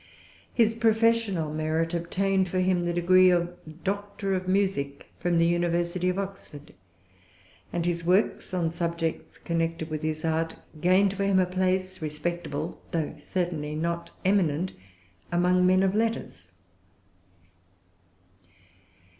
His 0.51 0.75
professional 0.75 1.53
merit 1.53 1.93
obtained 1.93 2.49
for 2.49 2.59
him 2.59 2.85
the 2.85 2.93
degree 2.93 3.29
of 3.29 3.53
Doctor 3.83 4.33
of 4.33 4.47
Music 4.47 5.05
from 5.19 5.37
the 5.37 5.45
University 5.45 6.09
of 6.09 6.17
Oxford; 6.17 6.73
and 7.71 7.85
his 7.85 8.03
works 8.03 8.51
on 8.51 8.71
subjects 8.71 9.37
connected 9.37 9.91
with 9.91 10.01
his 10.01 10.25
art 10.25 10.55
gained 10.81 11.13
for 11.13 11.23
him 11.23 11.37
a 11.37 11.45
place, 11.45 12.01
respectable, 12.01 12.81
though 12.89 13.13
certainly 13.19 13.75
not 13.75 14.09
eminent, 14.25 14.73
among 15.31 15.67
men 15.67 15.83
of 15.83 15.93
letters. 15.93 16.53